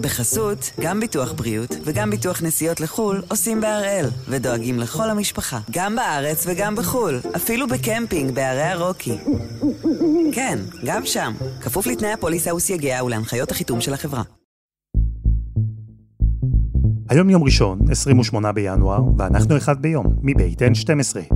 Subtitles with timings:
[0.00, 6.44] בחסות, גם ביטוח בריאות וגם ביטוח נסיעות לחו"ל עושים בהראל, ודואגים לכל המשפחה, גם בארץ
[6.48, 9.18] וגם בחו"ל, אפילו בקמפינג בערי הרוקי.
[10.32, 14.22] כן, גם שם, כפוף לתנאי הפוליסה וסייגיה ולהנחיות החיתום של החברה.
[17.08, 21.34] היום יום ראשון, 28 בינואר, ואנחנו אחד ביום, מבית N12.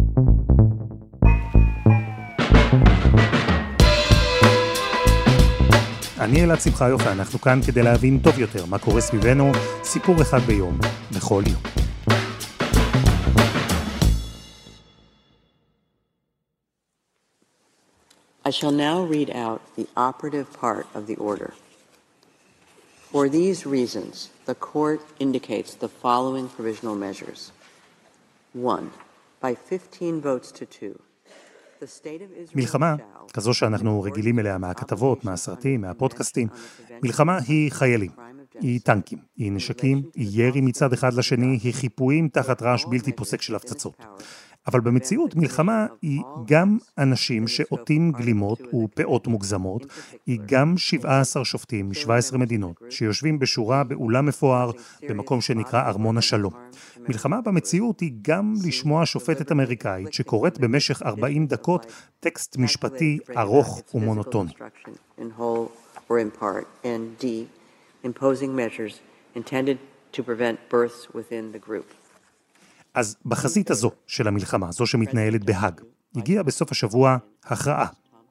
[6.24, 9.52] אני אלעד שמחיוף, ואנחנו כאן כדי להבין טוב יותר מה קורה סביבנו,
[9.84, 10.80] סיפור אחד ביום,
[11.12, 11.62] בכל יום.
[18.46, 21.54] I shall now read out the operative part of the order.
[23.12, 27.52] For these reasons, the Court indicates the following provisional measures.
[28.54, 28.92] 1.
[29.40, 31.00] By 15 votes to 2.
[32.55, 32.95] מלחמה,
[33.33, 36.49] כזו שאנחנו רגילים אליה מהכתבות, מהסרטים, מהפודקאסטים,
[37.03, 38.11] מלחמה היא חיילים,
[38.61, 43.43] היא טנקים, היא נשקים, היא ירי מצד אחד לשני, היא חיפויים תחת רעש בלתי פוסק
[43.43, 44.05] של הפצצות.
[44.67, 49.87] אבל במציאות מלחמה היא גם אנשים שעוטים גלימות ופאות מוגזמות,
[50.27, 54.71] היא גם 17 שופטים מ-17 מדינות שיושבים בשורה באולם מפואר
[55.09, 56.53] במקום שנקרא ארמון השלום.
[57.09, 61.87] מלחמה במציאות היא גם לשמוע שופטת אמריקאית שקוראת במשך 40 דקות
[62.21, 64.53] טקסט משפטי ארוך ומונוטוני.
[69.35, 69.79] intended
[70.13, 71.89] to prevent births within the group.
[72.95, 75.81] אז בחזית הזו של המלחמה, זו שמתנהלת בהאג,
[76.17, 77.87] הגיעה בסוף השבוע הכרעה.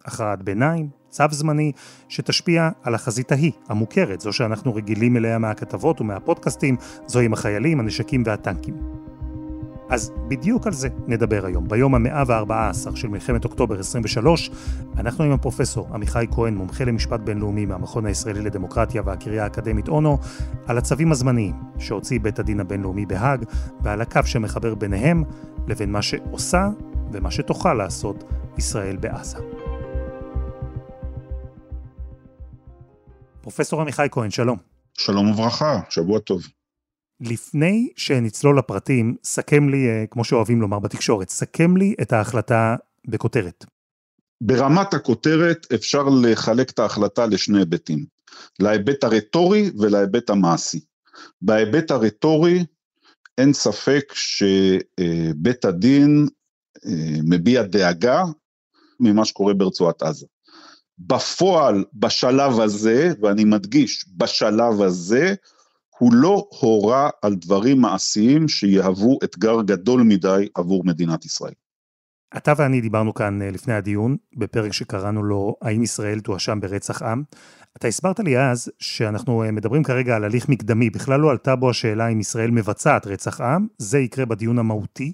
[0.05, 1.71] הכרעת ביניים, צו זמני,
[2.09, 6.75] שתשפיע על החזית ההיא, המוכרת, זו שאנחנו רגילים אליה מהכתבות ומהפודקאסטים,
[7.07, 9.02] זו עם החיילים, הנשקים והטנקים.
[9.89, 14.49] אז בדיוק על זה נדבר היום, ביום המאה וארבעה עשר של מלחמת אוקטובר 23.
[14.97, 20.17] אנחנו עם הפרופסור עמיחי כהן, מומחה למשפט בינלאומי מהמכון הישראלי לדמוקרטיה והקריה האקדמית אונו,
[20.67, 23.45] על הצווים הזמניים שהוציא בית הדין הבינלאומי בהאג,
[23.81, 25.23] ועל הקו שמחבר ביניהם
[25.67, 26.69] לבין מה שעושה
[27.11, 28.23] ומה שתוכל לעשות
[28.57, 29.37] ישראל בעזה.
[33.41, 34.57] פרופסור עמיחי כהן, שלום.
[34.97, 36.41] שלום וברכה, שבוע טוב.
[37.21, 42.75] לפני שנצלול לפרטים, סכם לי, אה, כמו שאוהבים לומר בתקשורת, סכם לי את ההחלטה
[43.07, 43.65] בכותרת.
[44.41, 48.05] ברמת הכותרת אפשר לחלק את ההחלטה לשני היבטים,
[48.59, 50.79] להיבט הרטורי ולהיבט המעשי.
[51.41, 52.65] בהיבט הרטורי
[53.37, 56.27] אין ספק שבית הדין
[56.85, 58.23] אה, מביע דאגה
[58.99, 60.25] ממה שקורה ברצועת עזה.
[60.99, 65.35] בפועל, בשלב הזה, ואני מדגיש, בשלב הזה,
[65.99, 71.53] הוא לא הורה על דברים מעשיים שיהוו אתגר גדול מדי עבור מדינת ישראל.
[72.37, 77.23] אתה ואני דיברנו כאן אה, לפני הדיון, בפרק שקראנו לו האם ישראל תואשם ברצח עם.
[77.77, 81.69] אתה הסברת לי אז שאנחנו אה, מדברים כרגע על הליך מקדמי, בכלל לא עלתה בו
[81.69, 85.13] השאלה אם ישראל מבצעת רצח עם, זה יקרה בדיון המהותי.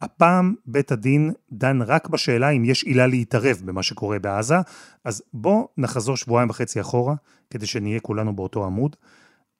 [0.00, 4.56] הפעם בית הדין דן רק בשאלה אם יש עילה להתערב במה שקורה בעזה,
[5.04, 7.14] אז בוא נחזור שבועיים וחצי אחורה,
[7.50, 8.96] כדי שנהיה כולנו באותו עמוד.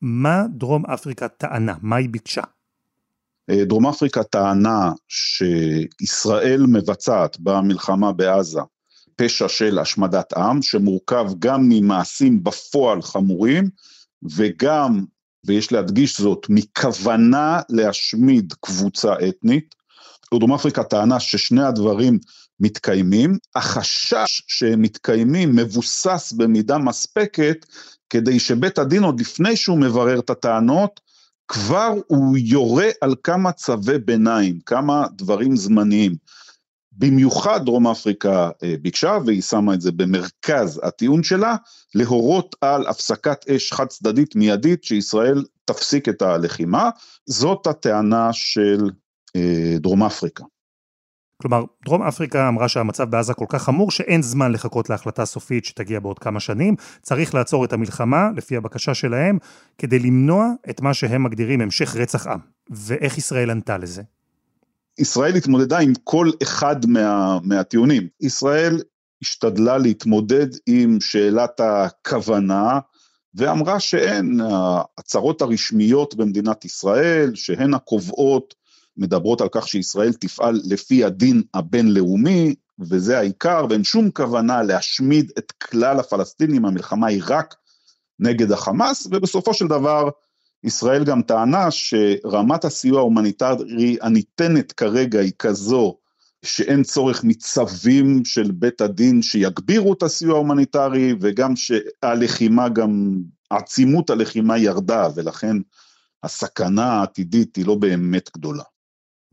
[0.02, 1.74] מה דרום אפריקה טענה?
[1.82, 2.42] מה היא ביקשה?
[3.50, 8.60] אה, דרום אפריקה טענה שישראל מבצעת במלחמה בעזה
[9.16, 13.68] פשע של השמדת עם, שמורכב גם ממעשים בפועל חמורים,
[14.22, 15.04] וגם,
[15.46, 19.74] ויש להדגיש זאת, מכוונה להשמיד קבוצה אתנית.
[20.34, 22.18] דרום אפריקה טענה ששני הדברים
[22.60, 27.66] מתקיימים, החשש שהם מתקיימים מבוסס במידה מספקת
[28.10, 31.00] כדי שבית הדין עוד לפני שהוא מברר את הטענות,
[31.48, 36.14] כבר הוא יורה על כמה צווי ביניים, כמה דברים זמניים.
[36.92, 41.56] במיוחד דרום אפריקה אה, ביקשה, והיא שמה את זה במרכז הטיעון שלה,
[41.94, 46.90] להורות על הפסקת אש חד צדדית מיידית שישראל תפסיק את הלחימה.
[47.26, 48.90] זאת הטענה של
[49.36, 50.44] אה, דרום אפריקה.
[51.42, 56.00] כלומר, דרום אפריקה אמרה שהמצב בעזה כל כך חמור שאין זמן לחכות להחלטה סופית שתגיע
[56.00, 59.38] בעוד כמה שנים, צריך לעצור את המלחמה, לפי הבקשה שלהם,
[59.78, 62.38] כדי למנוע את מה שהם מגדירים המשך רצח עם.
[62.70, 64.02] ואיך ישראל ענתה לזה?
[64.98, 68.08] ישראל התמודדה עם כל אחד מה, מהטיעונים.
[68.20, 68.82] ישראל
[69.22, 72.78] השתדלה להתמודד עם שאלת הכוונה,
[73.34, 78.54] ואמרה שהן ההצהרות הרשמיות במדינת ישראל, שהן הקובעות
[78.98, 85.52] מדברות על כך שישראל תפעל לפי הדין הבינלאומי, וזה העיקר, ואין שום כוונה להשמיד את
[85.52, 87.54] כלל הפלסטינים, המלחמה היא רק
[88.20, 90.08] נגד החמאס, ובסופו של דבר
[90.64, 95.96] ישראל גם טענה שרמת הסיוע ההומניטרי הניתנת כרגע היא כזו
[96.44, 103.18] שאין צורך מצווים של בית הדין שיגבירו את הסיוע ההומניטרי, וגם שהלחימה גם
[103.50, 105.56] עצימות הלחימה ירדה, ולכן
[106.22, 108.62] הסכנה העתידית היא לא באמת גדולה.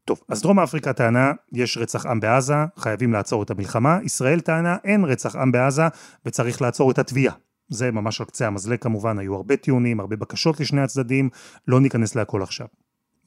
[0.06, 4.00] טוב, אז דרום אפריקה טענה, יש רצח עם בעזה, חייבים לעצור את המלחמה.
[4.04, 5.84] ישראל טענה, אין רצח עם בעזה
[6.26, 7.34] וצריך לעצור את התביעה.
[7.70, 11.30] זה ממש על קצה המזלג כמובן, היו הרבה טיעונים, הרבה בקשות לשני הצדדים,
[11.68, 12.68] לא ניכנס להכל עכשיו.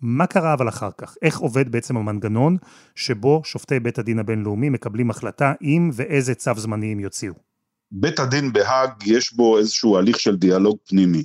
[0.00, 1.14] מה קרה אבל אחר כך?
[1.22, 2.56] איך עובד בעצם המנגנון
[2.94, 7.34] שבו שופטי בית הדין הבינלאומי מקבלים החלטה אם ואיזה צו זמני הם יוציאו?
[7.92, 11.24] בית הדין בהאג יש בו איזשהו הליך של דיאלוג פנימי,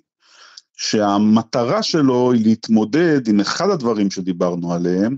[0.78, 5.18] שהמטרה שלו היא להתמודד עם אחד הדברים שדיברנו עליהם,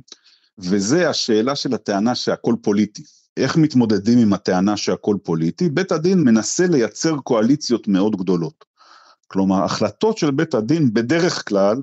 [0.57, 3.03] וזה השאלה של הטענה שהכל פוליטי.
[3.37, 5.69] איך מתמודדים עם הטענה שהכל פוליטי?
[5.69, 8.65] בית הדין מנסה לייצר קואליציות מאוד גדולות.
[9.27, 11.81] כלומר, החלטות של בית הדין בדרך כלל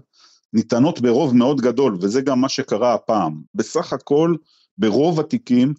[0.53, 3.41] ניתנות ברוב מאוד גדול, וזה גם מה שקרה הפעם.
[3.55, 4.35] בסך הכל,
[4.79, 5.75] ברוב התיקים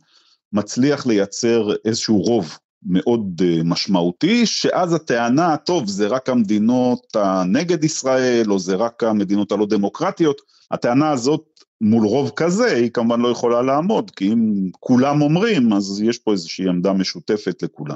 [0.54, 8.52] מצליח לייצר איזשהו רוב מאוד אה, משמעותי, שאז הטענה, טוב, זה רק המדינות הנגד ישראל,
[8.52, 10.42] או זה רק המדינות הלא דמוקרטיות,
[10.72, 11.44] הטענה הזאת
[11.84, 16.32] מול רוב כזה היא כמובן לא יכולה לעמוד, כי אם כולם אומרים, אז יש פה
[16.32, 17.96] איזושהי עמדה משותפת לכולם.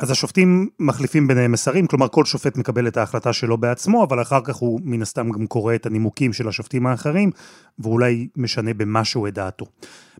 [0.00, 4.40] אז השופטים מחליפים ביניהם מסרים, כלומר כל שופט מקבל את ההחלטה שלו בעצמו, אבל אחר
[4.44, 7.30] כך הוא מן הסתם גם קורא את הנימוקים של השופטים האחרים,
[7.78, 9.66] ואולי משנה במשהו את דעתו.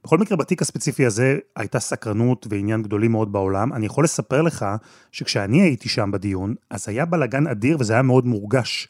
[0.04, 3.72] בכל מקרה, בתיק הספציפי הזה הייתה סקרנות ועניין גדולים מאוד בעולם.
[3.72, 4.66] אני יכול לספר לך
[5.12, 8.88] שכשאני הייתי שם בדיון, אז היה בלאגן אדיר וזה היה מאוד מורגש.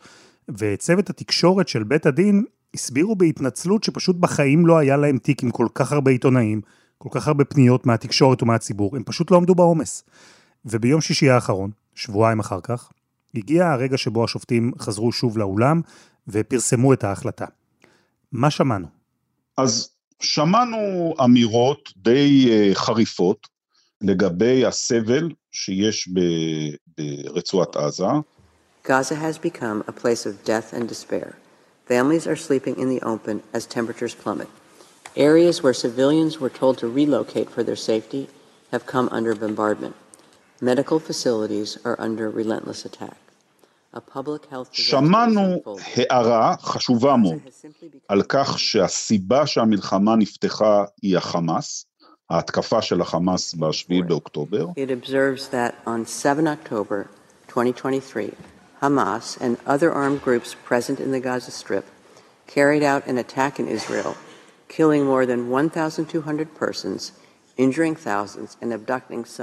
[0.58, 5.66] וצוות התקשורת של בית הדין הסבירו בהתנצלות שפשוט בחיים לא היה להם תיק עם כל
[5.74, 6.60] כך הרבה עיתונאים,
[6.98, 10.04] כל כך הרבה פניות מהתקשורת ומהציבור, הם פשוט לא עמדו בעומס.
[10.66, 12.90] וביום שישי האחרון, שבועיים אחר כך,
[13.34, 15.80] הגיע הרגע שבו השופטים חזרו שוב לאולם
[16.28, 17.46] ופרסמו את ההחלטה.
[18.32, 18.86] מה שמענו?
[19.56, 19.88] אז
[20.20, 23.48] שמענו אמירות די uh, חריפות
[24.00, 26.08] לגבי הסבל שיש
[26.96, 28.04] ברצועת עזה.
[28.84, 31.43] Gaza has become a place of death and despair.
[31.85, 34.49] Families are sleeping in the open as temperatures plummet.
[35.15, 38.29] Areas where civilians were told to relocate for their safety
[38.71, 39.95] have come under bombardment.
[40.61, 43.17] Medical facilities are under relentless attack.
[44.71, 45.61] שמענו
[45.97, 47.39] הערה חשובה מאוד
[48.07, 51.85] על כך שהסיבה שהמלחמה נפתחה היא החמאס,
[52.29, 54.65] ההתקפה של החמאס ב-7 באוקטובר.
[54.65, 57.07] It observes that on 7 October
[57.47, 58.29] 2023,
[58.84, 61.86] Hamas and other armed groups present in the Gaza Strip
[62.56, 64.14] carried out an attack in Israel,
[64.76, 67.12] killing more than 1,200 persons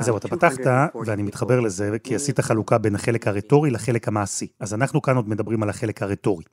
[0.02, 0.60] זהו, אתה פתחת,
[1.06, 4.48] ואני מתחבר לזה, כי עשית חלוקה בין החלק הרטורי לחלק המעשי.
[4.60, 6.44] אז אנחנו כאן עוד מדברים על החלק הרטורי.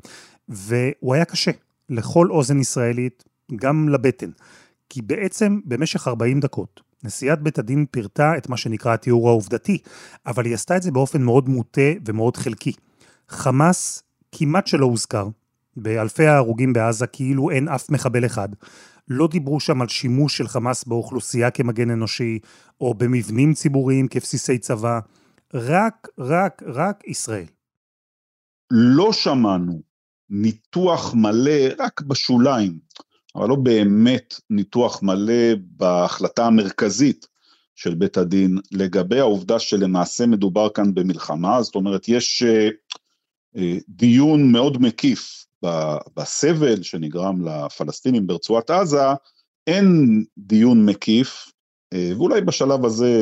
[0.49, 1.51] והוא היה קשה,
[1.89, 3.25] לכל אוזן ישראלית,
[3.57, 4.31] גם לבטן.
[4.89, 9.79] כי בעצם, במשך 40 דקות, נשיאת בית הדין פירטה את מה שנקרא התיאור העובדתי,
[10.27, 12.73] אבל היא עשתה את זה באופן מאוד מוטה ומאוד חלקי.
[13.29, 14.03] חמאס
[14.33, 15.29] כמעט שלא הוזכר,
[15.77, 18.49] באלפי ההרוגים בעזה כאילו אין אף מחבל אחד.
[19.09, 22.39] לא דיברו שם על שימוש של חמאס באוכלוסייה כמגן אנושי,
[22.81, 25.01] או במבנים ציבוריים כבסיסי צבא.
[25.55, 27.47] רק, רק, רק ישראל.
[28.71, 29.83] לא שמענו
[30.31, 32.79] ניתוח מלא, רק בשוליים,
[33.39, 37.27] אבל לא באמת ניתוח מלא בהחלטה המרכזית
[37.75, 42.69] של בית הדין לגבי העובדה שלמעשה מדובר כאן במלחמה, זאת אומרת יש אה,
[43.57, 45.47] אה, דיון מאוד מקיף
[46.17, 49.03] בסבל שנגרם לפלסטינים ברצועת עזה,
[49.67, 51.53] אין דיון מקיף,
[51.93, 53.13] אה, ואולי בשלב הזה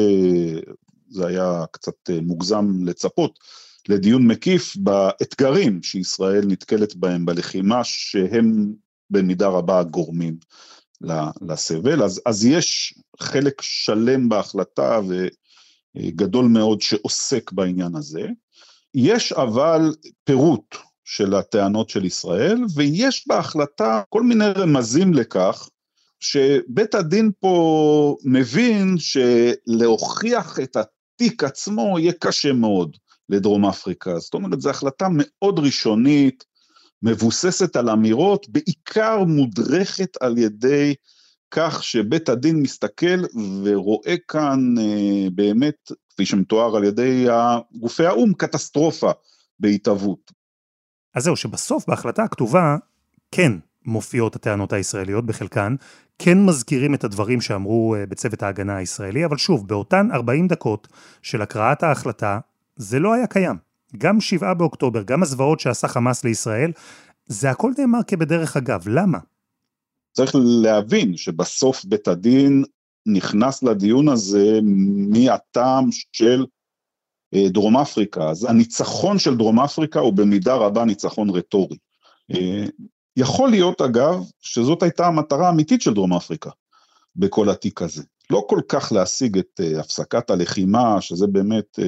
[1.09, 3.39] זה היה קצת מוגזם לצפות,
[3.89, 8.73] לדיון מקיף באתגרים שישראל נתקלת בהם בלחימה, שהם
[9.11, 10.37] במידה רבה גורמים
[11.41, 12.03] לסבל.
[12.03, 15.01] אז, אז יש חלק שלם בהחלטה
[15.97, 18.27] וגדול מאוד שעוסק בעניין הזה.
[18.95, 19.95] יש אבל
[20.25, 25.69] פירוט של הטענות של ישראל, ויש בהחלטה כל מיני רמזים לכך
[26.21, 32.97] שבית הדין פה מבין שלהוכיח את התיק עצמו יהיה קשה מאוד
[33.29, 34.19] לדרום אפריקה.
[34.19, 36.45] זאת אומרת, זו החלטה מאוד ראשונית,
[37.07, 40.95] מבוססת על אמירות, בעיקר מודרכת על ידי
[41.51, 43.25] כך שבית הדין מסתכל
[43.65, 47.27] ורואה כאן אה, באמת, כפי שמתואר על ידי
[47.75, 49.11] גופי האו"ם, קטסטרופה
[49.61, 50.33] בהתהוות.
[51.15, 52.77] אז זהו, שבסוף בהחלטה הכתובה,
[53.33, 53.53] כן
[53.85, 55.75] מופיעות הטענות הישראליות בחלקן,
[56.19, 60.89] כן מזכירים את הדברים שאמרו אה, בצוות ההגנה הישראלי, אבל שוב, באותן 40 דקות
[61.23, 62.39] של הקראת ההחלטה,
[62.77, 63.66] זה לא היה קיים.
[63.99, 66.73] גם 7 באוקטובר, גם הזוועות שעשה חמאס לישראל,
[67.27, 69.19] זה הכל נאמר כבדרך אגב, למה?
[70.13, 72.65] צריך להבין שבסוף בית הדין
[73.07, 74.61] נכנס לדיון הזה
[75.11, 76.47] מהטעם של
[77.35, 81.77] אה, דרום אפריקה, אז הניצחון של דרום אפריקה הוא במידה רבה ניצחון רטורי.
[82.35, 82.65] אה,
[83.17, 86.51] יכול להיות אגב שזאת הייתה המטרה האמיתית של דרום אפריקה
[87.17, 88.03] בכל התיק הזה.
[88.31, 91.79] לא כל כך להשיג את uh, הפסקת הלחימה, שזה באמת,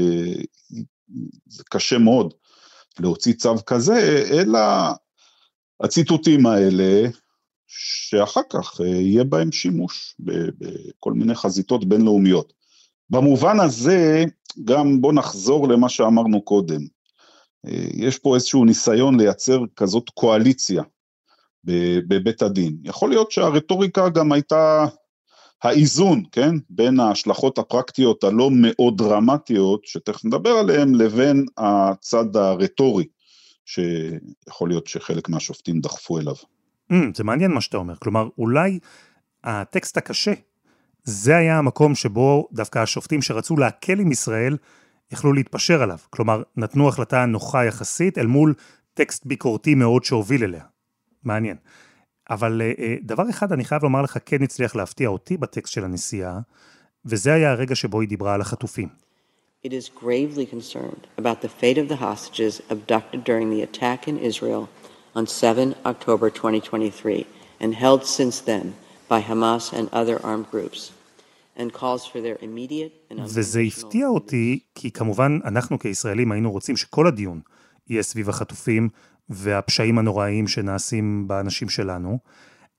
[1.71, 2.35] קשה מאוד
[3.01, 4.59] להוציא צו כזה, אלא
[5.81, 7.09] הציטוטים האלה,
[7.67, 12.53] שאחר כך uh, יהיה בהם שימוש בכל מיני חזיתות בינלאומיות.
[13.11, 14.25] במובן הזה,
[14.65, 16.81] גם בוא נחזור למה שאמרנו קודם.
[17.95, 20.83] יש פה איזשהו ניסיון לייצר כזאת קואליציה
[22.09, 22.77] בבית הדין.
[22.85, 24.87] יכול להיות שהרטוריקה גם הייתה
[25.63, 33.05] האיזון, כן, בין ההשלכות הפרקטיות הלא מאוד דרמטיות, שתכף נדבר עליהן, לבין הצד הרטורי,
[33.65, 36.35] שיכול להיות שחלק מהשופטים דחפו אליו.
[36.93, 38.79] Mm, זה מעניין מה שאתה אומר, כלומר, אולי
[39.45, 40.33] הטקסט הקשה,
[41.05, 44.57] זה היה המקום שבו דווקא השופטים שרצו להקל עם ישראל,
[45.13, 45.99] יכלו להתפשר עליו.
[46.11, 48.55] כלומר, נתנו החלטה נוחה יחסית אל מול
[48.95, 50.65] טקסט ביקורתי מאוד שהוביל אליה.
[51.25, 51.57] מעניין.
[52.31, 56.39] אבל uh, דבר אחד אני חייב לומר לך כן הצליח להפתיע אותי בטקסט של הנשיאה,
[57.05, 58.89] וזה היה הרגע שבו היא דיברה על החטופים.
[59.65, 64.17] It is gravely concerned about the fate of the hostages abducted during the attack in
[64.19, 64.69] Israel
[65.17, 67.27] on 7 October 2023
[67.61, 68.75] and held since then
[69.09, 70.93] by Hamas and other armed groups.
[71.61, 76.77] and calls for their immediate and וזה הפתיע אותי, כי כמובן אנחנו כישראלים היינו רוצים
[76.77, 77.41] שכל הדיון
[77.89, 78.89] יהיה סביב החטופים
[79.31, 82.19] והפשעים הנוראיים שנעשים באנשים שלנו.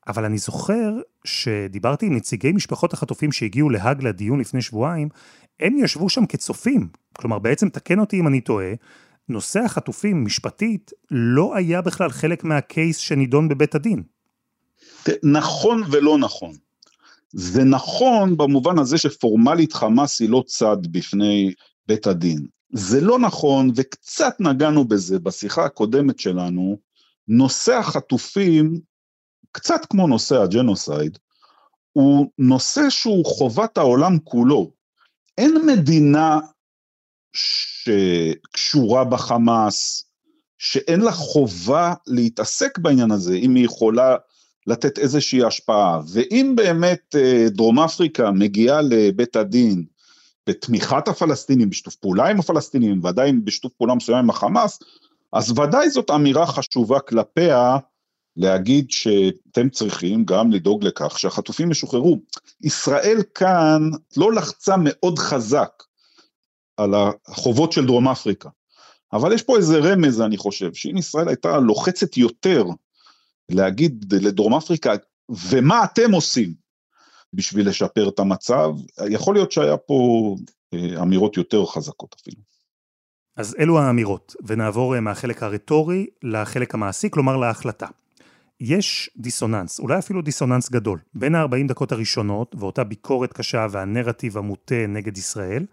[0.07, 0.93] אבל אני זוכר
[1.25, 5.09] שדיברתי עם נציגי משפחות החטופים שהגיעו להאג לדיון לפני שבועיים,
[5.59, 6.89] הם ישבו שם כצופים.
[7.13, 8.73] כלומר, בעצם תקן אותי אם אני טועה,
[9.29, 14.03] נושא החטופים משפטית לא היה בכלל חלק מהקייס שנידון בבית הדין.
[15.23, 16.55] נכון ולא נכון.
[17.33, 21.53] זה נכון במובן הזה שפורמלית חמאס היא לא צד בפני
[21.87, 22.45] בית הדין.
[22.71, 26.77] זה לא נכון, וקצת נגענו בזה בשיחה הקודמת שלנו,
[27.27, 28.79] נושא החטופים,
[29.51, 31.17] קצת כמו נושא הג'נוסייד,
[31.93, 34.71] הוא נושא שהוא חובת העולם כולו.
[35.37, 36.39] אין מדינה
[37.33, 40.05] שקשורה בחמאס,
[40.57, 44.15] שאין לה חובה להתעסק בעניין הזה, אם היא יכולה
[44.67, 46.01] לתת איזושהי השפעה.
[46.13, 49.85] ואם באמת אה, דרום אפריקה מגיעה לבית הדין
[50.49, 54.79] בתמיכת הפלסטינים, בשיתוף פעולה עם הפלסטינים, ודאי בשיתוף פעולה מסוים עם החמאס,
[55.33, 57.77] אז ודאי זאת אמירה חשובה כלפיה
[58.37, 62.19] להגיד שאתם צריכים גם לדאוג לכך שהחטופים ישוחררו.
[62.61, 63.81] ישראל כאן
[64.17, 65.83] לא לחצה מאוד חזק
[66.77, 66.93] על
[67.27, 68.49] החובות של דרום אפריקה,
[69.13, 72.65] אבל יש פה איזה רמז, אני חושב, שאם ישראל הייתה לוחצת יותר
[73.49, 74.93] להגיד לדרום אפריקה,
[75.29, 76.53] ומה אתם עושים
[77.33, 78.69] בשביל לשפר את המצב,
[79.09, 80.35] יכול להיות שהיה פה
[80.73, 82.41] אה, אמירות יותר חזקות אפילו.
[83.37, 87.87] אז אלו האמירות, ונעבור אה, מהחלק הרטורי לחלק המעשי, כלומר להחלטה.
[88.59, 94.87] יש דיסוננס, אולי אפילו דיסוננס גדול, בין ה-40 דקות הראשונות ואותה ביקורת קשה והנרטיב המוטה
[94.87, 95.65] נגד ישראל,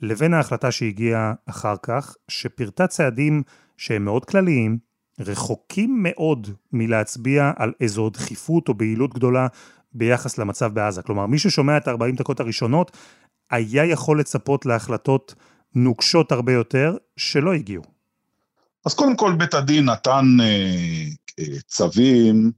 [0.00, 3.42] לבין ההחלטה שהגיעה אחר כך, שפרטה צעדים
[3.76, 4.78] שהם מאוד כלליים,
[5.20, 9.46] רחוקים מאוד מלהצביע על איזו דחיפות או בהילות גדולה
[9.92, 11.02] ביחס למצב בעזה.
[11.02, 12.96] כלומר, מי ששומע את 40 דקות הראשונות,
[13.50, 15.34] היה יכול לצפות להחלטות
[15.74, 17.82] נוקשות הרבה יותר, שלא הגיעו.
[18.86, 21.04] אז קודם כל בית הדין נתן אה,
[21.38, 22.52] אה, צווים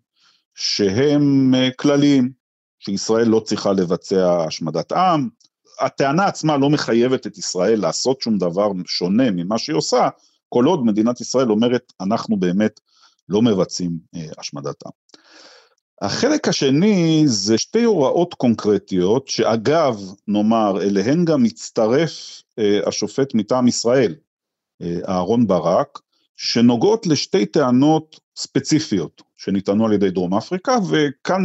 [0.55, 2.31] שהם אה, כלליים,
[2.79, 5.29] שישראל לא צריכה לבצע השמדת עם.
[5.81, 10.09] הטענה עצמה לא מחייבת את ישראל לעשות שום דבר שונה ממה שהיא עושה,
[10.49, 12.81] כל עוד מדינת ישראל אומרת, אנחנו באמת
[13.29, 14.93] לא מבצעים אה, השמדת עם.
[16.03, 24.15] החלק השני זה שתי הוראות קונקרטיות, שאגב, נאמר, אליהן גם מצטרף אה, השופט מטעם ישראל,
[24.83, 25.99] אה, אהרון ברק,
[26.37, 31.43] שנוגעות לשתי טענות ספציפיות שניתנו על ידי דרום אפריקה, וכאן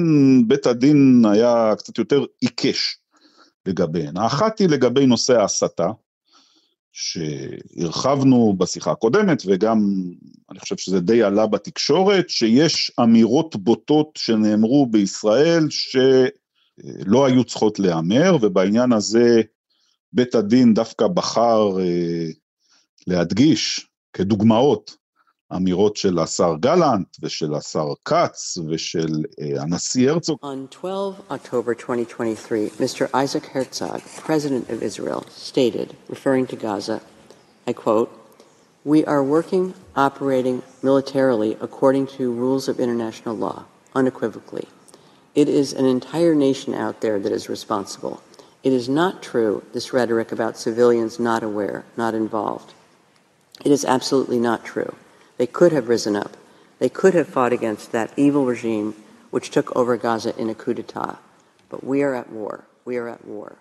[0.48, 2.98] בית הדין היה קצת יותר עיקש
[3.66, 4.18] לגביהן.
[4.18, 5.92] האחת היא לגבי נושא ההסתה,
[6.92, 9.78] שהרחבנו בשיחה הקודמת, וגם
[10.52, 18.38] אני חושב שזה די עלה בתקשורת, שיש אמירות בוטות שנאמרו בישראל שלא היו צריכות להיאמר,
[18.42, 19.42] ובעניין הזה
[20.14, 22.28] בית הדין דווקא בחר אה,
[23.08, 25.01] להדגיש כדוגמאות
[25.57, 29.25] אמירות של השר גלנט ושל השר כץ ושל
[29.61, 30.39] הנשיא הרצוג.
[30.43, 33.09] On 12 October 2023, Mr.
[33.15, 37.01] Isaac Herzog, President of Israel, stated, referring to Gaza,
[37.67, 38.11] I quote,
[38.85, 44.67] We are working, operating militarily according to rules of international law, unequivocally.
[45.35, 48.21] It is an entire nation out there that is responsible,
[48.67, 52.73] It is not true, this rhetoric about civilians not aware, not involved.
[53.65, 54.93] It is absolutely not true.
[55.42, 56.34] They could have risen up.
[56.82, 58.88] They could have fought against that evil regime
[59.34, 61.16] which took over Gaza in a coup d'etat.
[61.72, 62.54] But we are at war.
[62.90, 63.52] We are at war.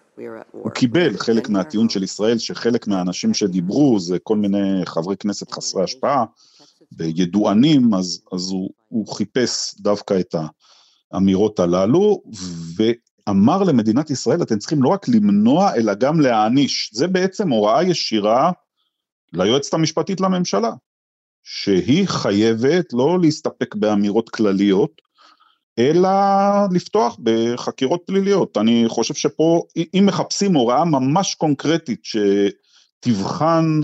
[0.52, 5.84] הוא קיבל חלק מהטיעון של ישראל, שחלק מהאנשים שדיברו זה כל מיני חברי כנסת חסרי
[5.84, 6.24] השפעה
[6.92, 10.34] וידוענים, אז, אז הוא, הוא חיפש דווקא את
[11.12, 12.22] האמירות הללו,
[12.76, 16.90] ואמר למדינת ישראל, אתם צריכים לא רק למנוע, אלא גם להעניש.
[16.92, 18.52] זה בעצם הוראה ישירה
[19.32, 20.70] ליועצת המשפטית לממשלה,
[21.44, 25.02] שהיא חייבת לא להסתפק באמירות כלליות,
[25.78, 26.08] אלא
[26.72, 28.56] לפתוח בחקירות פליליות.
[28.56, 29.62] אני חושב שפה,
[29.94, 33.80] אם מחפשים הוראה ממש קונקרטית שתבחן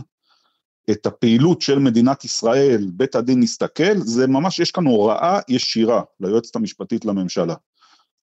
[0.91, 6.57] את הפעילות של מדינת ישראל, בית הדין יסתכל, זה ממש, יש כאן הוראה ישירה ליועצת
[6.57, 7.55] המשפטית לממשלה.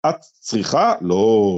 [0.10, 1.56] את צריכה, לא,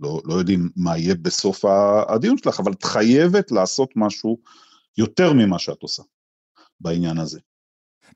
[0.00, 1.64] לא, לא יודעים מה יהיה בסוף
[2.08, 4.38] הדיון שלך, אבל את חייבת לעשות משהו
[4.98, 6.02] יותר ממה שאת עושה
[6.80, 7.38] בעניין הזה.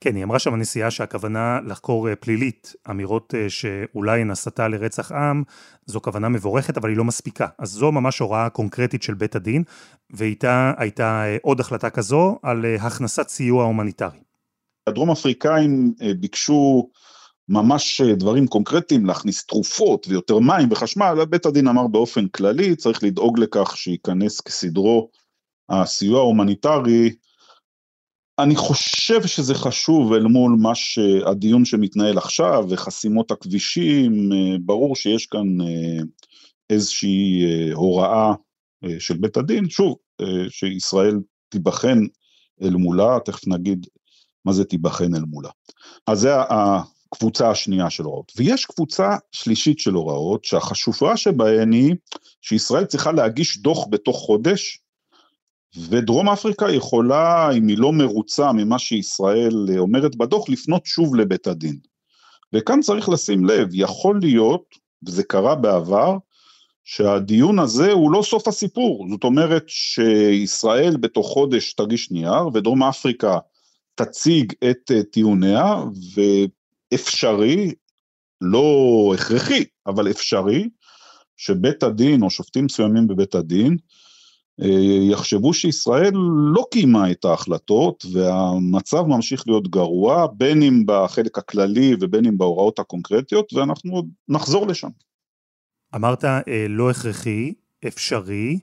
[0.01, 5.13] כן, היא אמרה שם הנשיאה שהכוונה לחקור אה, פלילית, אמירות אה, שאולי הן הסתה לרצח
[5.13, 5.43] עם,
[5.87, 7.47] זו כוונה מבורכת, אבל היא לא מספיקה.
[7.59, 9.63] אז זו ממש הוראה קונקרטית של בית הדין,
[10.11, 14.19] ואיתה הייתה אה, עוד החלטה כזו על הכנסת סיוע הומניטרי.
[14.87, 16.91] הדרום אפריקאים ביקשו
[17.49, 23.39] ממש דברים קונקרטיים, להכניס תרופות ויותר מים וחשמל, בית הדין אמר באופן כללי, צריך לדאוג
[23.39, 25.11] לכך שייכנס כסדרו
[25.69, 27.11] הסיוע ההומניטרי
[28.43, 35.27] אני חושב שזה חשוב אל מול מה שהדיון שמתנהל עכשיו וחסימות הכבישים, אה, ברור שיש
[35.27, 36.03] כאן אה,
[36.71, 38.33] איזושהי אה, הוראה
[38.99, 39.97] של בית הדין, שוב,
[40.49, 41.99] שישראל תיבחן
[42.63, 43.87] אל מולה, תכף נגיד
[44.45, 45.51] מה זה תיבחן אל מולה.
[46.07, 48.33] אז זה הקבוצה השנייה של הוראות.
[48.37, 51.95] ויש קבוצה שלישית של הוראות, שהחשובה שבהן היא
[52.41, 54.83] שישראל צריכה להגיש דוח בתוך חודש
[55.77, 61.79] ודרום אפריקה יכולה, אם היא לא מרוצה ממה שישראל אומרת בדוח, לפנות שוב לבית הדין.
[62.53, 64.65] וכאן צריך לשים לב, יכול להיות,
[65.07, 66.17] וזה קרה בעבר,
[66.85, 73.39] שהדיון הזה הוא לא סוף הסיפור, זאת אומרת שישראל בתוך חודש תגיש נייר ודרום אפריקה
[73.95, 75.77] תציג את טיעוניה
[76.93, 77.73] ואפשרי,
[78.41, 80.69] לא הכרחי, אבל אפשרי,
[81.37, 83.77] שבית הדין או שופטים מסוימים בבית הדין אה,
[85.11, 86.13] יחשבו שישראל
[86.55, 92.79] לא קיימה את ההחלטות והמצב ממשיך להיות גרוע, בין אם בחלק הכללי ובין אם בהוראות
[92.79, 94.89] הקונקרטיות, ואנחנו עוד נחזור לשם.
[95.95, 97.53] אמרת אה, לא הכרחי,
[97.87, 98.59] אפשרי,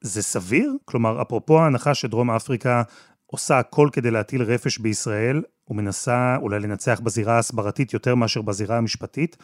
[0.00, 0.72] זה סביר?
[0.84, 2.82] כלומר, אפרופו ההנחה שדרום אפריקה
[3.26, 9.36] עושה הכל כדי להטיל רפש בישראל, ומנסה אולי לנצח בזירה ההסברתית יותר מאשר בזירה המשפטית,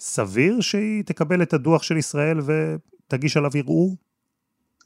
[0.00, 3.96] סביר שהיא תקבל את הדוח של ישראל ותגיש עליו ערעור?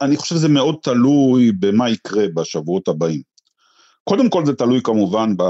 [0.02, 3.22] אני חושב שזה מאוד תלוי במה יקרה בשבועות הבאים.
[4.04, 5.42] קודם כל זה תלוי כמובן ב,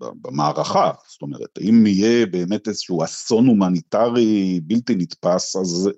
[0.00, 5.90] במערכה, זאת אומרת, אם יהיה באמת איזשהו אסון הומניטרי בלתי נתפס, אז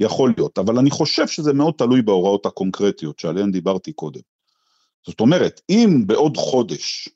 [0.00, 4.20] יכול להיות, אבל אני חושב שזה מאוד תלוי בהוראות הקונקרטיות שעליהן דיברתי קודם.
[5.06, 7.08] זאת אומרת, אם בעוד חודש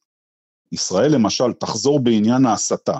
[0.72, 2.98] ישראל למשל תחזור בעניין ההסתה,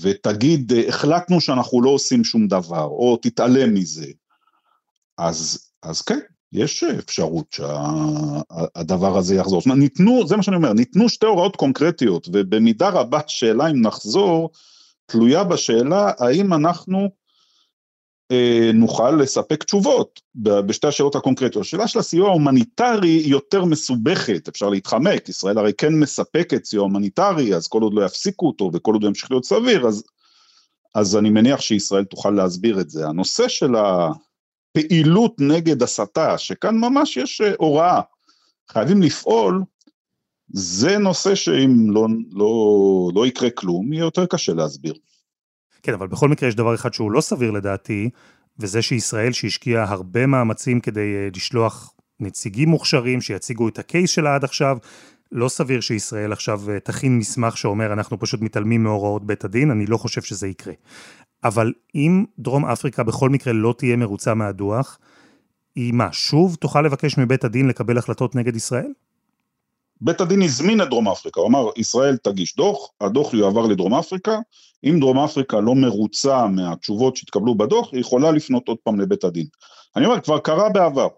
[0.00, 4.06] ותגיד, החלטנו שאנחנו לא עושים שום דבר, או תתעלם מזה,
[5.18, 6.18] אז, אז כן,
[6.52, 9.60] יש אפשרות שהדבר הזה יחזור.
[9.60, 13.82] זאת אומרת, ניתנו, זה מה שאני אומר, ניתנו שתי הוראות קונקרטיות, ובמידה רבה שאלה אם
[13.82, 14.50] נחזור,
[15.06, 17.08] תלויה בשאלה האם אנחנו
[18.30, 21.64] אה, נוכל לספק תשובות בשתי השאלות הקונקרטיות.
[21.64, 27.54] השאלה של הסיוע ההומניטרי היא יותר מסובכת, אפשר להתחמק, ישראל הרי כן מספקת סיוע הומניטרי,
[27.54, 30.04] אז כל עוד לא יפסיקו אותו וכל עוד הוא ימשיך להיות סביר, אז,
[30.94, 33.06] אז אני מניח שישראל תוכל להסביר את זה.
[33.06, 34.08] הנושא של ה...
[34.72, 38.00] פעילות נגד הסתה, שכאן ממש יש אה, הוראה,
[38.70, 39.62] חייבים לפעול,
[40.48, 42.48] זה נושא שאם לא, לא,
[43.14, 44.94] לא יקרה כלום, יהיה יותר קשה להסביר.
[45.82, 48.10] כן, אבל בכל מקרה יש דבר אחד שהוא לא סביר לדעתי,
[48.58, 54.44] וזה שישראל שהשקיעה הרבה מאמצים כדי אה, לשלוח נציגים מוכשרים שיציגו את הקייס שלה עד
[54.44, 54.78] עכשיו,
[55.32, 59.86] לא סביר שישראל עכשיו אה, תכין מסמך שאומר אנחנו פשוט מתעלמים מהוראות בית הדין, אני
[59.86, 60.74] לא חושב שזה יקרה.
[61.44, 64.98] אבל אם דרום אפריקה בכל מקרה לא תהיה מרוצה מהדוח,
[65.74, 68.92] היא מה, שוב תוכל לבקש מבית הדין לקבל החלטות נגד ישראל?
[70.00, 74.38] בית הדין הזמין את דרום אפריקה, הוא אמר, ישראל תגיש דוח, הדוח יועבר לדרום אפריקה,
[74.84, 79.46] אם דרום אפריקה לא מרוצה מהתשובות שהתקבלו בדוח, היא יכולה לפנות עוד פעם לבית הדין.
[79.96, 81.08] אני אומר, כבר קרה בעבר.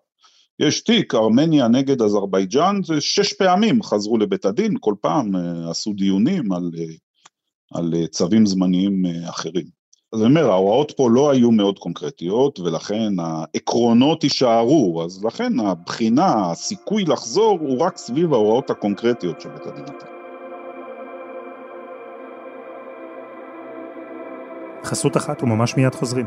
[0.61, 5.93] יש תיק, ארמניה נגד אזרבייג'אן, זה שש פעמים חזרו לבית הדין, כל פעם uh, עשו
[5.93, 9.80] דיונים על, uh, על uh, צווים זמניים אחרים.
[10.13, 16.51] אז אני אומר, ההוראות פה לא היו מאוד קונקרטיות, ולכן העקרונות יישארו, אז לכן הבחינה,
[16.51, 20.07] הסיכוי לחזור, הוא רק סביב ההוראות הקונקרטיות של בית הדין נתן.
[24.85, 26.27] חסות אחת וממש מיד חוזרים.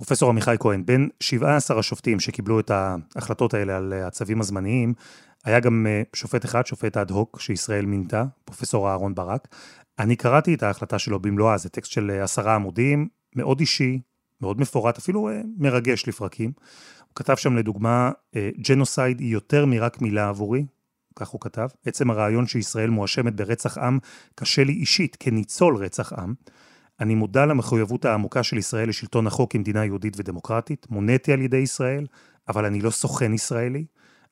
[0.00, 4.94] פרופסור עמיחי כהן, בין 17 השופטים שקיבלו את ההחלטות האלה על הצווים הזמניים,
[5.44, 9.48] היה גם אה, שופט אחד, שופט אד הוק, שישראל מינתה, פרופסור אהרון ברק.
[9.98, 14.00] אני קראתי את ההחלטה שלו במלואה, זה טקסט של אה, עשרה עמודים, מאוד אישי,
[14.40, 16.52] מאוד מפורט, אפילו אה, מרגש לפרקים.
[17.06, 18.10] הוא כתב שם לדוגמה,
[18.68, 20.66] ג'נוסייד היא יותר מרק מילה עבורי,
[21.16, 21.68] כך הוא כתב.
[21.86, 23.98] עצם הרעיון שישראל מואשמת ברצח עם
[24.34, 26.34] קשה לי אישית כניצול רצח עם.
[27.00, 32.06] אני מודע למחויבות העמוקה של ישראל לשלטון החוק כמדינה יהודית ודמוקרטית, מוניתי על ידי ישראל,
[32.48, 33.84] אבל אני לא סוכן ישראלי.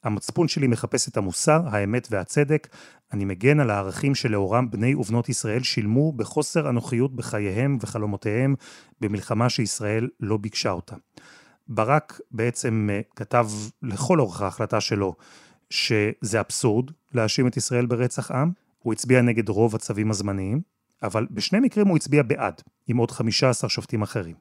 [0.05, 2.69] המצפון שלי מחפש את המוסר, האמת והצדק.
[3.13, 8.55] אני מגן על הערכים שלאורם בני ובנות ישראל שילמו בחוסר אנוכיות בחייהם וחלומותיהם
[9.01, 10.97] במלחמה שישראל לא ביקשה אותה.
[11.69, 13.49] ברק בעצם אה, כתב
[13.83, 15.15] לכל אורך ההחלטה שלו
[15.71, 18.51] שזה אבסורד להאשים את ישראל ברצח עם.
[18.79, 20.61] הוא הצביע נגד רוב הצווים הזמניים,
[21.03, 24.37] אבל בשני מקרים הוא הצביע בעד, עם עוד 15 שופטים אחרים.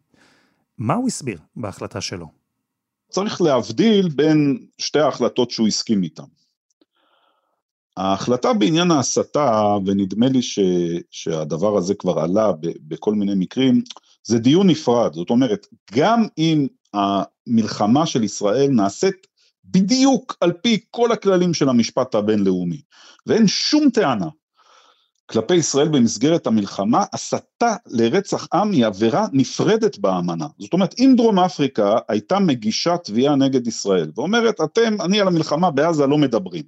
[0.78, 2.28] מה הוא הסביר בהחלטה שלו?
[3.10, 6.24] צריך להבדיל בין שתי ההחלטות שהוא הסכים איתן.
[7.98, 10.60] ההחלטה בעניין ההסתה, ונדמה לי ש,
[11.12, 13.82] שהדבר הזה כבר עלה ב, בכל מיני מקרים,
[14.24, 15.14] זה דיון נפרד.
[15.14, 19.28] זאת אומרת, גם אם המלחמה של ישראל נעשית
[19.66, 22.82] בדיוק על פי כל הכללים של המשפט הבינלאומי,
[23.28, 24.28] ואין שום טענה
[25.30, 30.48] כלפי ישראל במסגרת המלחמה, הסתה לרצח עם היא עבירה נפרדת באמנה.
[30.60, 35.72] זאת אומרת, אם דרום אפריקה הייתה מגישה תביעה נגד ישראל, ואומרת, אתם, אני על המלחמה
[35.72, 36.64] בעזה לא מדברים,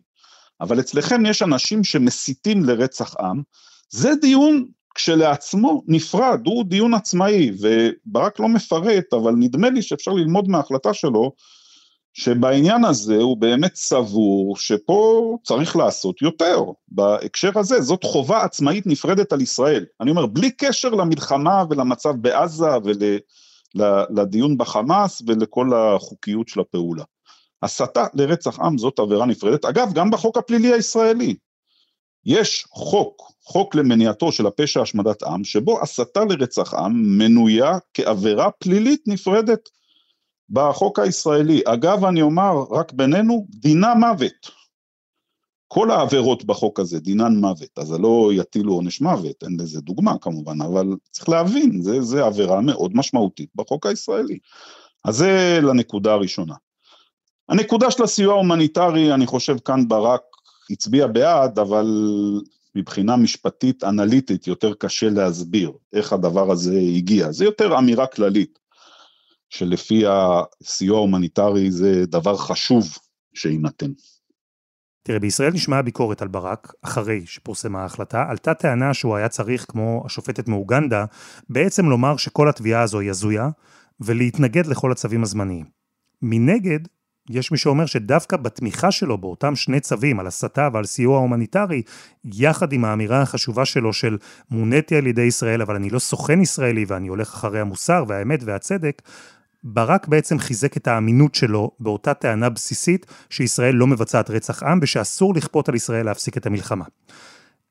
[0.62, 3.42] אבל אצלכם יש אנשים שמסיתים לרצח עם,
[3.90, 10.50] זה דיון כשלעצמו נפרד, הוא דיון עצמאי, וברק לא מפרט, אבל נדמה לי שאפשר ללמוד
[10.50, 11.32] מההחלטה שלו,
[12.20, 16.64] שבעניין הזה הוא באמת סבור שפה צריך לעשות יותר.
[16.88, 19.86] בהקשר הזה, זאת חובה עצמאית נפרדת על ישראל.
[20.02, 22.66] אני אומר, בלי קשר למלחמה ולמצב בעזה
[23.76, 27.04] ולדיון בחמאס ולכל החוקיות של הפעולה.
[27.64, 29.66] הסתה לרצח עם זאת עבירה נפרדת.
[29.66, 31.36] אגב, גם בחוק הפלילי הישראלי.
[32.26, 39.02] יש חוק, חוק למניעתו של הפשע השמדת עם, שבו הסתה לרצח עם מנויה כעבירה פלילית
[39.08, 39.70] נפרדת
[40.50, 41.62] בחוק הישראלי.
[41.66, 44.60] אגב, אני אומר, רק בינינו, דינה מוות.
[45.68, 50.62] כל העבירות בחוק הזה דינן מוות, אז לא יטילו עונש מוות, אין לזה דוגמה כמובן,
[50.62, 54.38] אבל צריך להבין, זה, זה עבירה מאוד משמעותית בחוק הישראלי.
[55.06, 56.54] אז זה לנקודה הראשונה.
[57.50, 60.22] הנקודה של הסיוע ההומניטרי, אני חושב כאן ברק
[60.70, 61.86] הצביע בעד, אבל
[62.76, 67.32] מבחינה משפטית אנליטית יותר קשה להסביר איך הדבר הזה הגיע.
[67.32, 68.60] זה יותר אמירה כללית.
[69.50, 72.98] שלפי הסיוע ההומניטרי זה דבר חשוב
[73.34, 73.92] שיינתן.
[75.04, 80.04] תראה, בישראל נשמעה ביקורת על ברק, אחרי שפורסמה ההחלטה, עלתה טענה שהוא היה צריך, כמו
[80.06, 81.06] השופטת מאוגנדה,
[81.50, 83.50] בעצם לומר שכל התביעה הזו היא הזויה,
[84.00, 85.66] ולהתנגד לכל הצווים הזמניים.
[86.22, 86.80] מנגד,
[87.30, 91.82] יש מי שאומר שדווקא בתמיכה שלו באותם שני צווים על הסתה ועל סיוע הומניטרי,
[92.26, 94.18] יחד עם האמירה החשובה שלו של
[94.52, 99.02] מוניתי על ידי ישראל, אבל אני לא סוכן ישראלי ואני הולך אחרי המוסר והאמת והצדק,
[99.64, 105.36] ברק בעצם חיזק את האמינות שלו באותה טענה בסיסית שישראל לא מבצעת רצח עם ושאסור
[105.36, 106.86] לכפות על ישראל להפסיק את המלחמה.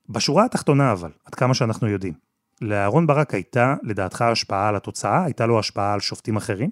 [0.09, 2.13] בשורה התחתונה אבל, עד כמה שאנחנו יודעים,
[2.61, 5.25] לאהרון ברק הייתה לדעתך השפעה על התוצאה?
[5.25, 6.69] הייתה לו השפעה על שופטים אחרים?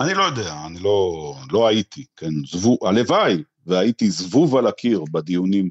[0.00, 5.68] אני לא יודע, אני לא, לא הייתי, כן, זבוב, הלוואי והייתי זבוב על הקיר בדיונים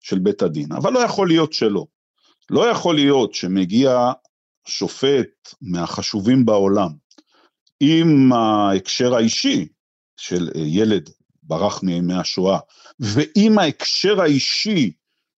[0.00, 1.86] של בית הדין, אבל לא יכול להיות שלא.
[2.50, 4.12] לא יכול להיות שמגיע
[4.66, 6.90] שופט מהחשובים בעולם,
[7.80, 9.68] עם ההקשר האישי
[10.16, 11.10] של אה, ילד
[11.42, 12.58] ברח מימי השואה,
[13.00, 14.92] ועם ההקשר האישי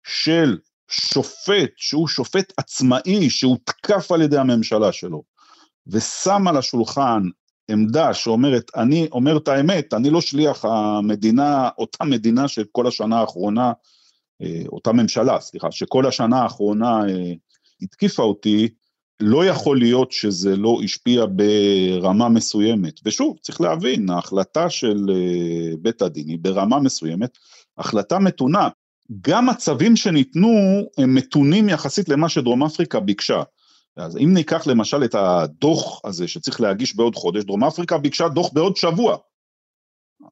[0.07, 0.59] של
[0.91, 5.23] שופט, שהוא שופט עצמאי, שהותקף על ידי הממשלה שלו,
[5.87, 7.23] ושם על השולחן
[7.71, 13.73] עמדה שאומרת, אני אומר את האמת, אני לא שליח המדינה, אותה מדינה שכל השנה האחרונה,
[14.43, 17.33] אה, אותה ממשלה, סליחה, שכל השנה האחרונה אה,
[17.83, 18.69] התקיפה אותי,
[19.23, 23.01] לא יכול להיות שזה לא השפיע ברמה מסוימת.
[23.05, 27.39] ושוב, צריך להבין, ההחלטה של אה, בית הדין היא ברמה מסוימת,
[27.79, 28.69] החלטה מתונה.
[29.21, 30.49] גם הצווים שניתנו
[30.99, 33.43] הם מתונים יחסית למה שדרום אפריקה ביקשה.
[33.97, 38.53] אז אם ניקח למשל את הדוח הזה שצריך להגיש בעוד חודש, דרום אפריקה ביקשה דוח
[38.53, 39.17] בעוד שבוע,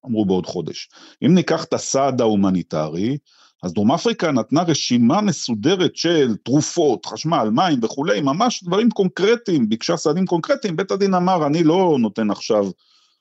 [0.07, 0.89] אמרו בעוד חודש.
[1.27, 3.19] אם ניקח את הסעד ההומניטרי,
[3.63, 9.97] אז דרום אפריקה נתנה רשימה מסודרת של תרופות, חשמל, מים וכולי, ממש דברים קונקרטיים, ביקשה
[9.97, 12.71] סעדים קונקרטיים, בית הדין אמר, אני לא נותן עכשיו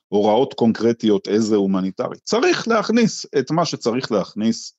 [0.08, 2.16] הוראות קונקרטיות איזה הומניטרי.
[2.24, 4.72] צריך להכניס את מה שצריך להכניס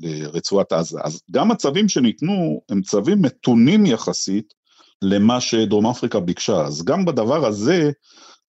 [0.00, 0.98] לרצועת עזה.
[1.04, 4.54] אז גם הצווים שניתנו הם צווים מתונים יחסית
[5.02, 6.64] למה שדרום אפריקה ביקשה.
[6.64, 7.90] אז גם בדבר הזה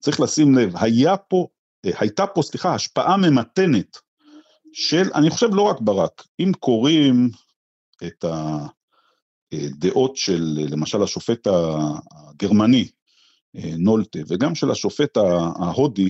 [0.00, 1.46] צריך לשים לב, היה פה,
[1.84, 3.98] הייתה פה, סליחה, השפעה ממתנת
[4.72, 7.30] של, אני חושב לא רק ברק, אם קוראים
[8.06, 8.24] את
[9.52, 11.46] הדעות של למשל השופט
[12.10, 12.88] הגרמני,
[13.78, 16.08] נולטה, וגם של השופט ההודי,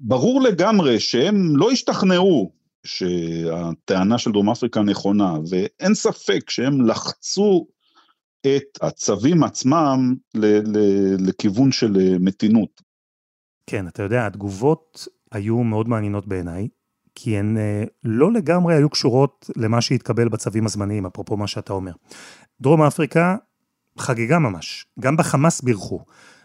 [0.00, 2.52] ברור לגמרי שהם לא השתכנעו
[2.86, 7.66] שהטענה של דרום אפריקה נכונה, ואין ספק שהם לחצו
[8.46, 12.82] את הצווים עצמם ל- ל- לכיוון של מתינות.
[13.66, 16.68] כן, אתה יודע, התגובות היו מאוד מעניינות בעיניי,
[17.14, 21.92] כי הן אה, לא לגמרי היו קשורות למה שהתקבל בצווים הזמניים, אפרופו מה שאתה אומר.
[22.60, 23.36] דרום אפריקה
[23.98, 26.04] חגיגה ממש, גם בחמאס בירכו.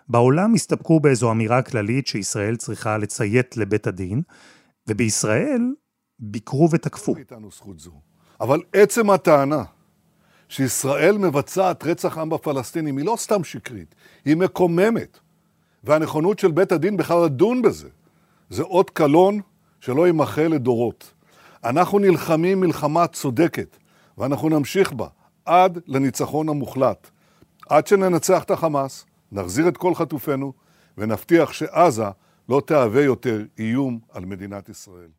[0.09, 4.21] בעולם הסתפקו באיזו אמירה כללית שישראל צריכה לציית לבית הדין,
[4.87, 5.73] ובישראל
[6.19, 7.15] ביקרו ותקפו.
[8.41, 9.63] אבל עצם הטענה
[10.49, 15.19] שישראל מבצעת רצח עם בפלסטינים היא לא סתם שקרית, היא מקוממת.
[15.83, 17.89] והנכונות של בית הדין בכלל לדון בזה,
[18.49, 19.39] זה אות קלון
[19.79, 21.13] שלא יימחה לדורות.
[21.63, 23.77] אנחנו נלחמים מלחמה צודקת,
[24.17, 25.07] ואנחנו נמשיך בה
[25.45, 27.09] עד לניצחון המוחלט.
[27.69, 30.53] עד שננצח את החמאס, נחזיר את כל חטופינו,
[30.97, 32.05] ונבטיח שעזה
[32.49, 35.09] לא תהווה יותר איום על מדינת ישראל.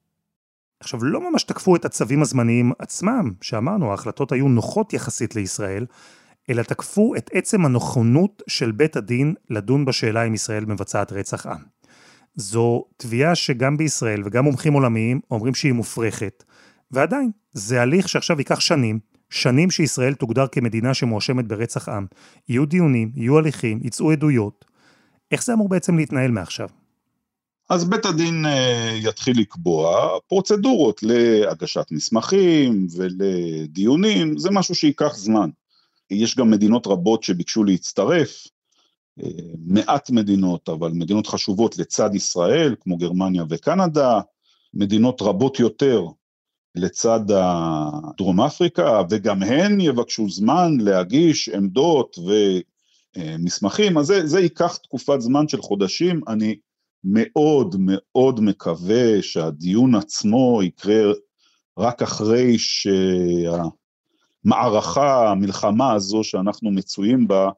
[0.80, 5.86] עכשיו, לא ממש תקפו את הצווים הזמניים עצמם, שאמרנו, ההחלטות היו נוחות יחסית לישראל,
[6.50, 11.77] אלא תקפו את עצם הנכונות של בית הדין לדון בשאלה אם ישראל מבצעת רצח עם.
[12.40, 16.44] זו תביעה שגם בישראל וגם מומחים עולמיים אומרים שהיא מופרכת,
[16.90, 18.98] ועדיין, זה הליך שעכשיו ייקח שנים,
[19.30, 22.06] שנים שישראל תוגדר כמדינה שמואשמת ברצח עם.
[22.48, 24.64] יהיו דיונים, יהיו הליכים, יצאו עדויות.
[25.30, 26.68] איך זה אמור בעצם להתנהל מעכשיו?
[27.70, 35.50] אז בית הדין אה, יתחיל לקבוע פרוצדורות להגשת מסמכים ולדיונים, זה משהו שייקח זמן.
[36.10, 38.46] יש גם מדינות רבות שביקשו להצטרף,
[39.58, 44.20] מעט מדינות, אבל מדינות חשובות לצד ישראל, כמו גרמניה וקנדה,
[44.74, 46.04] מדינות רבות יותר
[46.74, 47.20] לצד
[48.16, 52.18] דרום אפריקה, וגם הן יבקשו זמן להגיש עמדות
[53.16, 56.56] ומסמכים, אז זה, זה ייקח תקופת זמן של חודשים, אני
[57.04, 61.12] מאוד מאוד מקווה שהדיון עצמו יקרה
[61.78, 62.56] רק אחרי
[64.44, 67.50] שהמערכה, המלחמה הזו שאנחנו מצויים בה,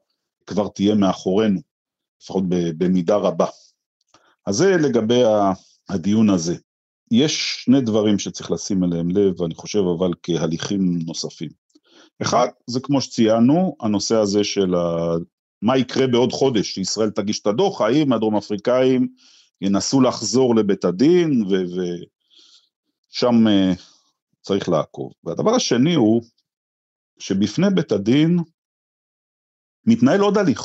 [0.47, 1.59] כבר תהיה מאחורינו,
[2.21, 3.45] לפחות במידה רבה.
[4.45, 5.21] אז זה לגבי
[5.89, 6.55] הדיון הזה.
[7.11, 11.49] יש שני דברים שצריך לשים אליהם לב, ואני חושב אבל כהליכים נוספים.
[12.21, 15.15] אחד, זה כמו שציינו, הנושא הזה של ה...
[15.61, 19.07] מה יקרה בעוד חודש, שישראל תגיש את הדוח, האם הדרום אפריקאים
[19.61, 21.43] ינסו לחזור לבית הדין,
[23.09, 23.81] ושם uh,
[24.41, 25.11] צריך לעקוב.
[25.23, 26.21] והדבר השני הוא,
[27.19, 28.39] שבפני בית הדין
[29.85, 30.61] מתנהל עוד הליך.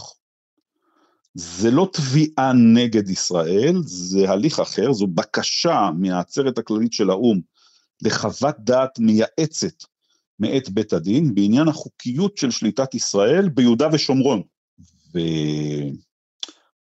[1.35, 7.41] זה לא תביעה נגד ישראל, זה הליך אחר, זו בקשה מהעצרת הכללית של האו"ם
[8.03, 9.85] לחוות דעת מייעצת
[10.39, 14.43] מאת בית הדין בעניין החוקיות של שליטת ישראל ביהודה ושומרון.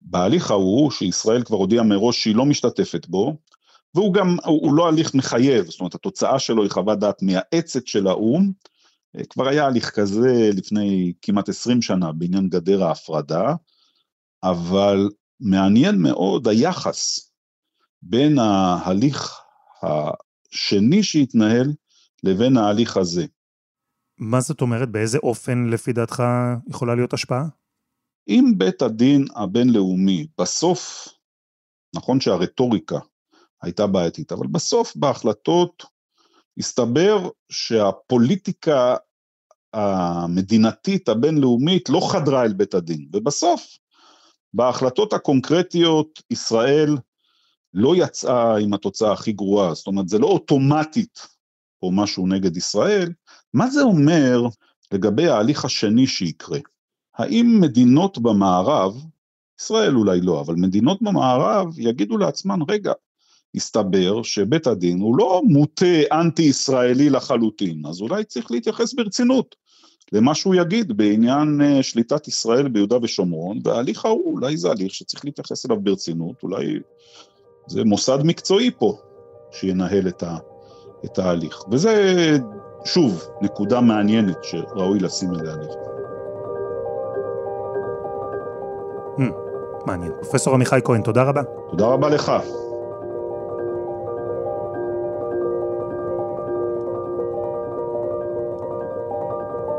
[0.04, 3.36] ובהליך ההוא, שישראל כבר הודיעה מראש שהיא לא משתתפת בו,
[3.94, 8.06] והוא גם, הוא לא הליך מחייב, זאת אומרת התוצאה שלו היא חוות דעת מייעצת של
[8.06, 8.52] האו"ם,
[9.30, 13.54] כבר היה הליך כזה לפני כמעט 20 שנה בעניין גדר ההפרדה,
[14.42, 15.08] אבל
[15.40, 17.30] מעניין מאוד היחס
[18.02, 19.40] בין ההליך
[19.82, 21.72] השני שהתנהל
[22.22, 23.26] לבין ההליך הזה.
[24.18, 24.88] מה זאת אומרת?
[24.88, 26.22] באיזה אופן לפי דעתך
[26.68, 27.44] יכולה להיות השפעה?
[28.28, 31.08] אם בית הדין הבינלאומי בסוף,
[31.94, 32.98] נכון שהרטוריקה
[33.62, 35.84] הייתה בעייתית, אבל בסוף בהחלטות
[36.58, 38.96] הסתבר שהפוליטיקה
[39.76, 43.78] המדינתית הבינלאומית לא חדרה אל בית הדין, ובסוף
[44.54, 46.96] בהחלטות הקונקרטיות ישראל
[47.74, 51.26] לא יצאה עם התוצאה הכי גרועה, זאת אומרת זה לא אוטומטית
[51.82, 53.12] או משהו נגד ישראל,
[53.54, 54.42] מה זה אומר
[54.92, 56.58] לגבי ההליך השני שיקרה?
[57.18, 59.04] האם מדינות במערב,
[59.60, 62.92] ישראל אולי לא, אבל מדינות במערב יגידו לעצמן, רגע,
[63.54, 69.56] הסתבר שבית הדין הוא לא מוטה אנטי-ישראלי לחלוטין, אז אולי צריך להתייחס ברצינות
[70.12, 75.24] למה שהוא יגיד בעניין אה, שליטת ישראל ביהודה ושומרון, וההליך ההוא, אולי זה הליך שצריך
[75.24, 76.78] להתייחס אליו ברצינות, אולי
[77.66, 78.98] זה מוסד מקצועי פה
[79.50, 80.36] שינהל את, ה,
[81.04, 81.62] את ההליך.
[81.70, 82.36] וזה,
[82.84, 85.70] שוב, נקודה מעניינת שראוי לשים אליה לב.
[89.18, 89.32] Hmm,
[89.86, 90.12] מעניין.
[90.20, 91.42] פרופסור עמיחי כהן, תודה רבה.
[91.70, 92.32] תודה רבה לך.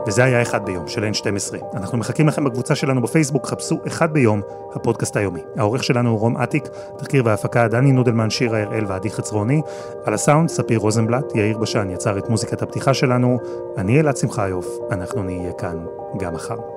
[0.07, 1.77] וזה היה אחד ביום של N12.
[1.77, 4.41] אנחנו מחכים לכם בקבוצה שלנו בפייסבוק, חפשו אחד ביום,
[4.75, 5.41] הפודקאסט היומי.
[5.57, 6.63] העורך שלנו הוא רום אטיק,
[6.97, 9.61] תחקיר והפקה דני נודלמן, שירה הראל ועדי חצרוני.
[10.05, 13.39] על הסאונד, ספיר רוזנבלט, יאיר בשן יצר את מוזיקת הפתיחה שלנו.
[13.77, 15.77] אני אלעד שמחיוף, אנחנו נהיה כאן
[16.19, 16.76] גם מחר.